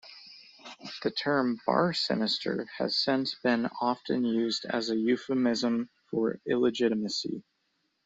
The 1.03 1.11
term 1.11 1.59
"bar 1.67 1.93
sinister" 1.93 2.67
has 2.79 2.97
since 2.97 3.35
been 3.35 3.67
often 3.81 4.23
used 4.25 4.65
as 4.65 4.89
a 4.89 4.95
euphemism 4.95 5.91
for 6.09 6.39
illegitimacy. 6.47 7.43